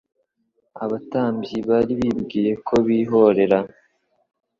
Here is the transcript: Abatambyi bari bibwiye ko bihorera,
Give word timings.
Abatambyi 0.83 1.57
bari 1.69 1.93
bibwiye 1.99 2.51
ko 2.67 2.75
bihorera, 2.87 3.59